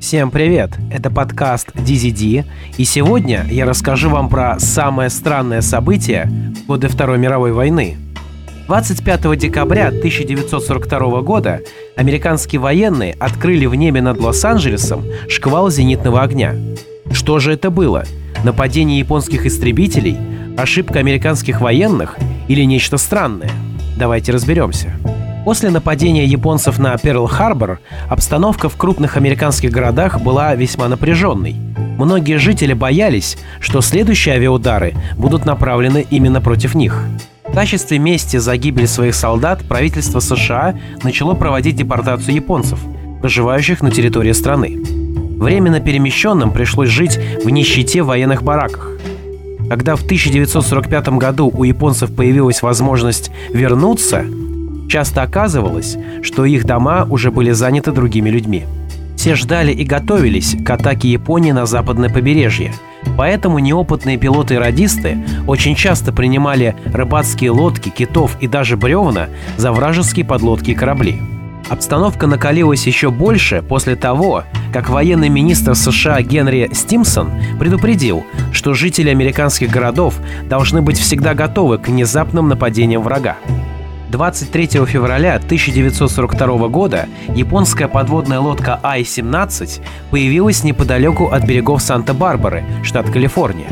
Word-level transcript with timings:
Всем 0.00 0.30
привет! 0.30 0.70
Это 0.90 1.10
подкаст 1.10 1.72
DZD, 1.74 2.46
и 2.78 2.84
сегодня 2.84 3.46
я 3.50 3.66
расскажу 3.66 4.08
вам 4.08 4.30
про 4.30 4.58
самое 4.58 5.10
странное 5.10 5.60
событие 5.60 6.54
в 6.62 6.66
годы 6.66 6.88
Второй 6.88 7.18
мировой 7.18 7.52
войны. 7.52 7.98
25 8.66 9.38
декабря 9.38 9.88
1942 9.88 11.20
года 11.20 11.60
американские 11.96 12.62
военные 12.62 13.12
открыли 13.20 13.66
в 13.66 13.74
небе 13.74 14.00
над 14.00 14.18
Лос-Анджелесом 14.18 15.04
шквал 15.28 15.70
зенитного 15.70 16.22
огня. 16.22 16.54
Что 17.12 17.38
же 17.38 17.52
это 17.52 17.68
было? 17.68 18.04
Нападение 18.42 18.98
японских 18.98 19.44
истребителей? 19.44 20.16
Ошибка 20.56 20.98
американских 21.00 21.60
военных? 21.60 22.16
Или 22.48 22.64
нечто 22.64 22.96
странное? 22.96 23.50
Давайте 23.98 24.32
разберемся. 24.32 24.94
После 25.44 25.70
нападения 25.70 26.26
японцев 26.26 26.78
на 26.78 26.94
Перл-Харбор 26.94 27.78
обстановка 28.08 28.68
в 28.68 28.76
крупных 28.76 29.16
американских 29.16 29.70
городах 29.70 30.20
была 30.20 30.54
весьма 30.54 30.88
напряженной. 30.88 31.56
Многие 31.96 32.38
жители 32.38 32.74
боялись, 32.74 33.38
что 33.58 33.80
следующие 33.80 34.34
авиаудары 34.34 34.94
будут 35.16 35.46
направлены 35.46 36.06
именно 36.10 36.40
против 36.40 36.74
них. 36.74 37.06
В 37.46 37.54
качестве 37.54 37.98
мести 37.98 38.36
за 38.36 38.56
гибель 38.56 38.86
своих 38.86 39.14
солдат 39.14 39.64
правительство 39.64 40.20
США 40.20 40.78
начало 41.02 41.34
проводить 41.34 41.76
депортацию 41.76 42.34
японцев, 42.34 42.78
проживающих 43.20 43.82
на 43.82 43.90
территории 43.90 44.32
страны. 44.32 44.78
Временно 45.38 45.80
перемещенным 45.80 46.52
пришлось 46.52 46.90
жить 46.90 47.18
в 47.42 47.48
нищете 47.48 48.02
в 48.02 48.06
военных 48.06 48.42
бараках. 48.42 48.90
Когда 49.70 49.96
в 49.96 50.02
1945 50.02 51.08
году 51.10 51.50
у 51.52 51.64
японцев 51.64 52.14
появилась 52.14 52.60
возможность 52.60 53.30
вернуться– 53.52 54.26
Часто 54.90 55.22
оказывалось, 55.22 55.96
что 56.20 56.44
их 56.44 56.64
дома 56.64 57.06
уже 57.08 57.30
были 57.30 57.52
заняты 57.52 57.92
другими 57.92 58.28
людьми. 58.28 58.64
Все 59.16 59.36
ждали 59.36 59.70
и 59.70 59.84
готовились 59.84 60.56
к 60.64 60.68
атаке 60.68 61.08
Японии 61.12 61.52
на 61.52 61.64
западное 61.64 62.10
побережье. 62.10 62.74
Поэтому 63.16 63.60
неопытные 63.60 64.16
пилоты 64.16 64.54
и 64.54 64.56
радисты 64.56 65.24
очень 65.46 65.76
часто 65.76 66.12
принимали 66.12 66.74
рыбацкие 66.92 67.52
лодки, 67.52 67.88
китов 67.88 68.36
и 68.40 68.48
даже 68.48 68.76
бревна 68.76 69.28
за 69.56 69.70
вражеские 69.70 70.26
подлодки 70.26 70.72
и 70.72 70.74
корабли. 70.74 71.22
Обстановка 71.68 72.26
накалилась 72.26 72.84
еще 72.84 73.12
больше 73.12 73.62
после 73.62 73.94
того, 73.94 74.42
как 74.72 74.88
военный 74.88 75.28
министр 75.28 75.76
США 75.76 76.20
Генри 76.20 76.68
Стимсон 76.72 77.30
предупредил, 77.60 78.24
что 78.52 78.74
жители 78.74 79.10
американских 79.10 79.70
городов 79.70 80.16
должны 80.48 80.82
быть 80.82 80.98
всегда 80.98 81.34
готовы 81.34 81.78
к 81.78 81.86
внезапным 81.86 82.48
нападениям 82.48 83.02
врага. 83.02 83.36
23 84.10 84.86
февраля 84.86 85.36
1942 85.36 86.68
года 86.68 87.08
японская 87.34 87.86
подводная 87.86 88.40
лодка 88.40 88.80
Ай-17 88.82 89.80
появилась 90.10 90.64
неподалеку 90.64 91.28
от 91.28 91.44
берегов 91.44 91.80
Санта-Барбары, 91.80 92.64
штат 92.82 93.08
Калифорния. 93.08 93.68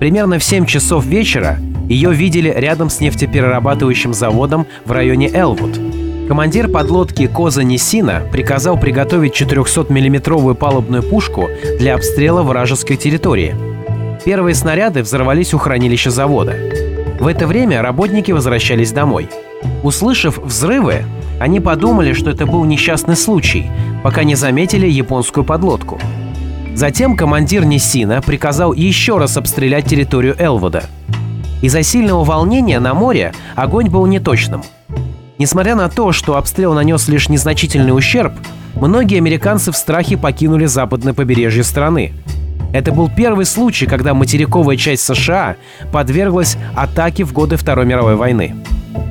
Примерно 0.00 0.38
в 0.38 0.44
7 0.44 0.66
часов 0.66 1.04
вечера 1.04 1.58
ее 1.88 2.12
видели 2.12 2.52
рядом 2.54 2.90
с 2.90 3.00
нефтеперерабатывающим 3.00 4.12
заводом 4.12 4.66
в 4.84 4.90
районе 4.90 5.30
Элвуд. 5.32 5.78
Командир 6.26 6.68
подлодки 6.68 7.26
Коза 7.26 7.62
Нисина 7.62 8.22
приказал 8.32 8.78
приготовить 8.78 9.40
400-миллиметровую 9.40 10.54
палубную 10.54 11.02
пушку 11.02 11.48
для 11.78 11.94
обстрела 11.94 12.42
вражеской 12.42 12.96
территории. 12.96 13.54
Первые 14.24 14.54
снаряды 14.54 15.02
взорвались 15.02 15.54
у 15.54 15.58
хранилища 15.58 16.10
завода. 16.10 16.56
В 17.22 17.26
это 17.26 17.46
время 17.46 17.80
работники 17.80 18.30
возвращались 18.32 18.92
домой– 18.92 19.30
Услышав 19.82 20.38
взрывы, 20.38 21.04
они 21.40 21.60
подумали, 21.60 22.12
что 22.12 22.30
это 22.30 22.46
был 22.46 22.64
несчастный 22.64 23.16
случай, 23.16 23.70
пока 24.02 24.22
не 24.22 24.34
заметили 24.34 24.86
японскую 24.86 25.44
подлодку. 25.44 26.00
Затем 26.74 27.16
командир 27.16 27.64
Нисина 27.64 28.22
приказал 28.22 28.72
еще 28.72 29.18
раз 29.18 29.36
обстрелять 29.36 29.86
территорию 29.86 30.36
Элвуда. 30.38 30.84
Из-за 31.60 31.82
сильного 31.82 32.24
волнения 32.24 32.80
на 32.80 32.94
море 32.94 33.32
огонь 33.54 33.88
был 33.88 34.06
неточным. 34.06 34.62
Несмотря 35.38 35.74
на 35.74 35.88
то, 35.88 36.12
что 36.12 36.36
обстрел 36.36 36.72
нанес 36.74 37.08
лишь 37.08 37.28
незначительный 37.28 37.96
ущерб, 37.96 38.32
многие 38.74 39.18
американцы 39.18 39.72
в 39.72 39.76
страхе 39.76 40.16
покинули 40.16 40.66
западное 40.66 41.14
побережье 41.14 41.64
страны. 41.64 42.12
Это 42.72 42.90
был 42.92 43.10
первый 43.14 43.44
случай, 43.44 43.86
когда 43.86 44.14
материковая 44.14 44.76
часть 44.76 45.02
США 45.02 45.56
подверглась 45.92 46.56
атаке 46.74 47.24
в 47.24 47.32
годы 47.32 47.56
Второй 47.56 47.84
мировой 47.84 48.16
войны. 48.16 48.54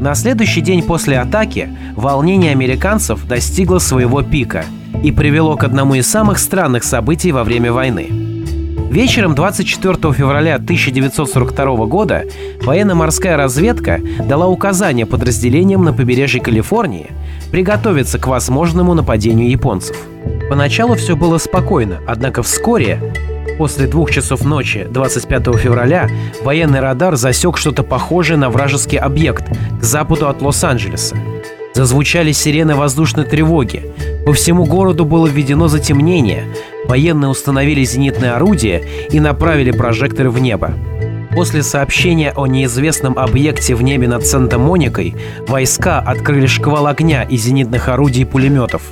На 0.00 0.14
следующий 0.14 0.60
день 0.60 0.82
после 0.82 1.18
атаки 1.18 1.68
волнение 1.96 2.52
американцев 2.52 3.26
достигло 3.26 3.80
своего 3.80 4.22
пика 4.22 4.64
и 5.02 5.10
привело 5.10 5.56
к 5.56 5.64
одному 5.64 5.94
из 5.94 6.06
самых 6.06 6.38
странных 6.38 6.84
событий 6.84 7.32
во 7.32 7.42
время 7.42 7.72
войны. 7.72 8.08
Вечером 8.90 9.34
24 9.34 10.14
февраля 10.14 10.54
1942 10.54 11.86
года 11.86 12.24
военно-морская 12.62 13.36
разведка 13.36 14.00
дала 14.26 14.46
указание 14.46 15.04
подразделениям 15.04 15.84
на 15.84 15.92
побережье 15.92 16.40
Калифорнии 16.40 17.10
приготовиться 17.50 18.18
к 18.18 18.26
возможному 18.28 18.94
нападению 18.94 19.50
японцев. 19.50 19.96
Поначалу 20.48 20.94
все 20.94 21.16
было 21.16 21.36
спокойно, 21.36 21.98
однако 22.06 22.42
вскоре 22.42 23.12
После 23.58 23.88
двух 23.88 24.12
часов 24.12 24.44
ночи 24.44 24.86
25 24.88 25.56
февраля 25.58 26.08
военный 26.44 26.78
радар 26.78 27.16
засек 27.16 27.58
что-то 27.58 27.82
похожее 27.82 28.36
на 28.36 28.50
вражеский 28.50 28.98
объект 28.98 29.44
к 29.80 29.82
западу 29.82 30.28
от 30.28 30.40
Лос-Анджелеса. 30.40 31.16
Зазвучали 31.74 32.30
сирены 32.30 32.76
воздушной 32.76 33.24
тревоги. 33.24 33.90
По 34.24 34.32
всему 34.32 34.64
городу 34.64 35.04
было 35.04 35.26
введено 35.26 35.66
затемнение. 35.66 36.44
Военные 36.86 37.28
установили 37.28 37.82
зенитные 37.82 38.32
орудия 38.32 38.80
и 39.10 39.18
направили 39.18 39.72
прожекторы 39.72 40.30
в 40.30 40.38
небо. 40.38 40.74
После 41.34 41.64
сообщения 41.64 42.32
о 42.36 42.46
неизвестном 42.46 43.18
объекте 43.18 43.74
в 43.74 43.82
небе 43.82 44.06
над 44.06 44.24
Санта-Моникой 44.24 45.16
войска 45.46 45.98
открыли 45.98 46.46
шквал 46.46 46.86
огня 46.86 47.24
из 47.24 47.42
зенитных 47.42 47.88
орудий 47.88 48.22
и 48.22 48.24
пулеметов. 48.24 48.82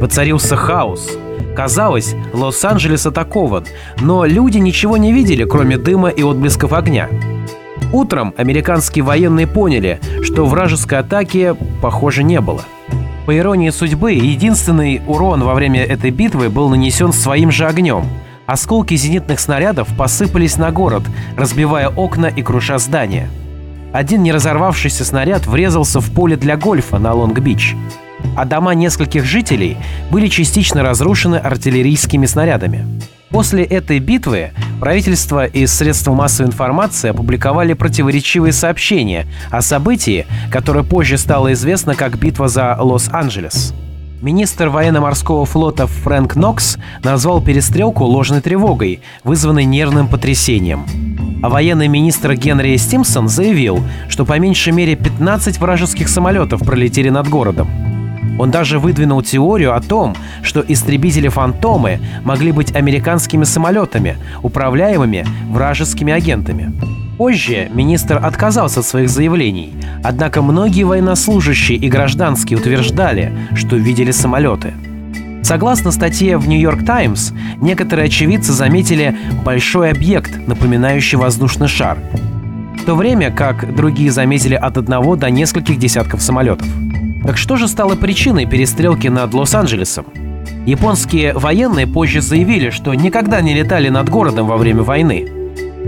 Воцарился 0.00 0.56
хаос. 0.56 1.10
Казалось, 1.56 2.14
Лос-Анджелес 2.32 3.06
атакован, 3.06 3.64
но 4.00 4.24
люди 4.24 4.58
ничего 4.58 4.96
не 4.96 5.12
видели, 5.12 5.44
кроме 5.44 5.76
дыма 5.76 6.08
и 6.08 6.22
отблесков 6.22 6.72
огня. 6.72 7.08
Утром 7.92 8.32
американские 8.36 9.04
военные 9.04 9.48
поняли, 9.48 9.98
что 10.22 10.46
вражеской 10.46 10.98
атаки, 10.98 11.56
похоже, 11.82 12.22
не 12.22 12.40
было. 12.40 12.62
По 13.26 13.36
иронии 13.36 13.70
судьбы, 13.70 14.12
единственный 14.12 15.02
урон 15.06 15.42
во 15.42 15.54
время 15.54 15.84
этой 15.84 16.10
битвы 16.10 16.48
был 16.48 16.68
нанесен 16.68 17.12
своим 17.12 17.50
же 17.50 17.66
огнем. 17.66 18.04
Осколки 18.46 18.94
зенитных 18.94 19.40
снарядов 19.40 19.88
посыпались 19.96 20.58
на 20.58 20.70
город, 20.70 21.02
разбивая 21.36 21.88
окна 21.88 22.26
и 22.26 22.42
круша 22.42 22.78
здания. 22.78 23.28
Один 23.92 24.22
неразорвавшийся 24.22 25.04
снаряд 25.04 25.46
врезался 25.46 26.00
в 26.00 26.10
поле 26.12 26.36
для 26.36 26.56
гольфа 26.56 26.98
на 26.98 27.14
Лонг-Бич 27.14 27.74
а 28.36 28.44
дома 28.44 28.74
нескольких 28.74 29.24
жителей 29.24 29.76
были 30.10 30.28
частично 30.28 30.82
разрушены 30.82 31.36
артиллерийскими 31.36 32.26
снарядами. 32.26 32.86
После 33.30 33.62
этой 33.64 33.98
битвы 33.98 34.52
правительство 34.80 35.44
и 35.44 35.66
средства 35.66 36.14
массовой 36.14 36.48
информации 36.48 37.10
опубликовали 37.10 37.74
противоречивые 37.74 38.52
сообщения 38.52 39.26
о 39.50 39.60
событии, 39.60 40.26
которое 40.50 40.82
позже 40.82 41.18
стало 41.18 41.52
известно 41.52 41.94
как 41.94 42.18
битва 42.18 42.48
за 42.48 42.76
Лос-Анджелес. 42.80 43.74
Министр 44.22 44.68
военно-морского 44.68 45.44
флота 45.46 45.86
Фрэнк 45.86 46.34
Нокс 46.34 46.76
назвал 47.04 47.40
перестрелку 47.40 48.04
ложной 48.04 48.40
тревогой, 48.40 49.00
вызванной 49.22 49.64
нервным 49.64 50.08
потрясением. 50.08 50.86
А 51.40 51.48
военный 51.48 51.86
министр 51.86 52.34
Генри 52.34 52.76
Стимсон 52.76 53.28
заявил, 53.28 53.80
что 54.08 54.24
по 54.24 54.36
меньшей 54.38 54.72
мере 54.72 54.96
15 54.96 55.58
вражеских 55.58 56.08
самолетов 56.08 56.60
пролетели 56.60 57.10
над 57.10 57.28
городом. 57.28 57.87
Он 58.38 58.50
даже 58.50 58.78
выдвинул 58.78 59.22
теорию 59.22 59.74
о 59.74 59.80
том, 59.80 60.14
что 60.42 60.64
истребители-фантомы 60.66 62.00
могли 62.24 62.52
быть 62.52 62.74
американскими 62.74 63.44
самолетами, 63.44 64.16
управляемыми 64.42 65.26
вражескими 65.50 66.12
агентами. 66.12 66.72
Позже 67.18 67.68
министр 67.74 68.24
отказался 68.24 68.80
от 68.80 68.86
своих 68.86 69.10
заявлений, 69.10 69.74
однако 70.04 70.40
многие 70.40 70.84
военнослужащие 70.84 71.76
и 71.76 71.88
гражданские 71.88 72.60
утверждали, 72.60 73.32
что 73.56 73.74
видели 73.74 74.12
самолеты. 74.12 74.72
Согласно 75.42 75.90
статье 75.90 76.36
в 76.36 76.46
«Нью-Йорк 76.46 76.84
Таймс», 76.84 77.32
некоторые 77.60 78.06
очевидцы 78.06 78.52
заметили 78.52 79.16
большой 79.44 79.90
объект, 79.90 80.46
напоминающий 80.46 81.18
воздушный 81.18 81.68
шар, 81.68 81.98
в 82.80 82.84
то 82.84 82.94
время 82.94 83.32
как 83.32 83.74
другие 83.74 84.12
заметили 84.12 84.54
от 84.54 84.76
одного 84.76 85.16
до 85.16 85.28
нескольких 85.30 85.78
десятков 85.78 86.22
самолетов. 86.22 86.68
Так 87.28 87.36
что 87.36 87.56
же 87.56 87.68
стало 87.68 87.94
причиной 87.94 88.46
перестрелки 88.46 89.08
над 89.08 89.34
Лос-Анджелесом? 89.34 90.06
Японские 90.64 91.34
военные 91.34 91.86
позже 91.86 92.22
заявили, 92.22 92.70
что 92.70 92.94
никогда 92.94 93.42
не 93.42 93.52
летали 93.52 93.90
над 93.90 94.08
городом 94.08 94.46
во 94.46 94.56
время 94.56 94.82
войны. 94.82 95.28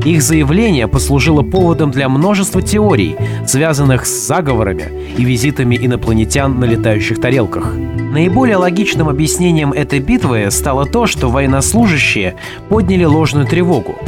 Их 0.04 0.20
заявление 0.20 0.86
послужило 0.86 1.40
поводом 1.40 1.92
для 1.92 2.10
множества 2.10 2.60
теорий, 2.60 3.16
связанных 3.46 4.04
с 4.04 4.26
заговорами 4.26 4.92
и 5.16 5.24
визитами 5.24 5.78
инопланетян 5.80 6.60
на 6.60 6.66
летающих 6.66 7.18
тарелках. 7.18 7.74
Наиболее 7.74 8.56
логичным 8.56 9.08
объяснением 9.08 9.72
этой 9.72 10.00
битвы 10.00 10.46
стало 10.50 10.84
то, 10.84 11.06
что 11.06 11.30
военнослужащие 11.30 12.34
подняли 12.68 13.04
ложную 13.04 13.46
тревогу. 13.46 13.98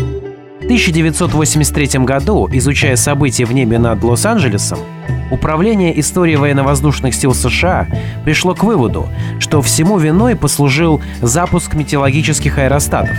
В 0.72 0.74
1983 0.74 2.00
году, 2.00 2.48
изучая 2.50 2.96
события 2.96 3.44
в 3.44 3.52
небе 3.52 3.78
над 3.78 4.02
Лос-Анджелесом, 4.02 4.78
Управление 5.30 5.98
истории 6.00 6.36
военно-воздушных 6.36 7.14
сил 7.14 7.34
США 7.34 7.88
пришло 8.24 8.54
к 8.54 8.64
выводу, 8.64 9.06
что 9.38 9.60
всему 9.60 9.98
виной 9.98 10.34
послужил 10.34 11.02
запуск 11.20 11.74
метеорологических 11.74 12.56
аэростатов. 12.58 13.16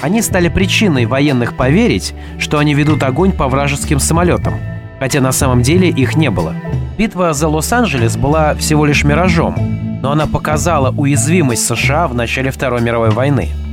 Они 0.00 0.22
стали 0.22 0.48
причиной 0.48 1.04
военных 1.04 1.56
поверить, 1.56 2.14
что 2.38 2.58
они 2.58 2.72
ведут 2.72 3.02
огонь 3.02 3.32
по 3.32 3.48
вражеским 3.48 3.98
самолетам, 3.98 4.54
хотя 4.98 5.20
на 5.20 5.32
самом 5.32 5.60
деле 5.60 5.90
их 5.90 6.16
не 6.16 6.30
было. 6.30 6.54
Битва 6.96 7.34
за 7.34 7.48
Лос-Анджелес 7.48 8.16
была 8.16 8.54
всего 8.54 8.86
лишь 8.86 9.04
миражом, 9.04 9.54
но 10.02 10.12
она 10.12 10.26
показала 10.26 10.90
уязвимость 10.90 11.66
США 11.66 12.08
в 12.08 12.14
начале 12.14 12.50
Второй 12.50 12.80
мировой 12.80 13.10
войны– 13.10 13.50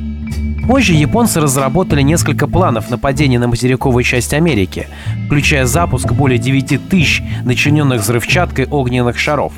Позже 0.67 0.93
японцы 0.93 1.39
разработали 1.39 2.01
несколько 2.01 2.47
планов 2.47 2.89
нападения 2.89 3.39
на 3.39 3.47
материковую 3.47 4.03
часть 4.03 4.33
Америки, 4.33 4.87
включая 5.25 5.65
запуск 5.65 6.11
более 6.13 6.37
9 6.37 6.89
тысяч 6.89 7.23
начиненных 7.43 8.01
взрывчаткой 8.01 8.67
огненных 8.67 9.17
шаров. 9.17 9.53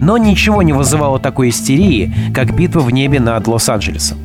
Но 0.00 0.16
ничего 0.16 0.62
не 0.62 0.72
вызывало 0.72 1.20
такой 1.20 1.50
истерии, 1.50 2.12
как 2.34 2.54
битва 2.56 2.80
в 2.80 2.90
небе 2.90 3.20
над 3.20 3.46
Лос-Анджелесом. 3.46 4.18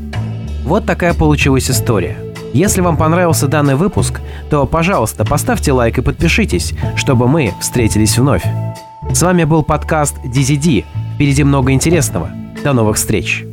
Вот 0.63 0.85
такая 0.85 1.13
получилась 1.13 1.69
история. 1.69 2.17
Если 2.53 2.81
вам 2.81 2.97
понравился 2.97 3.47
данный 3.47 3.75
выпуск, 3.75 4.21
то, 4.49 4.65
пожалуйста, 4.65 5.25
поставьте 5.25 5.71
лайк 5.71 5.99
и 5.99 6.01
подпишитесь, 6.01 6.73
чтобы 6.95 7.27
мы 7.27 7.53
встретились 7.59 8.17
вновь. 8.17 8.43
С 9.11 9.21
вами 9.21 9.43
был 9.43 9.63
подкаст 9.63 10.17
DZD. 10.25 10.85
Впереди 11.15 11.43
много 11.43 11.71
интересного. 11.71 12.31
До 12.63 12.73
новых 12.73 12.97
встреч! 12.97 13.46